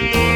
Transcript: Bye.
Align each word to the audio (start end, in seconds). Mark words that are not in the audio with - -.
Bye. 0.00 0.27